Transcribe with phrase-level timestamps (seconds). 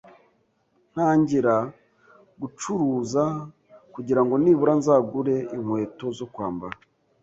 [0.93, 1.55] ntangira
[2.41, 3.23] gucuruza
[3.93, 6.75] kugirango nibura nzagure inkweto zo kwambara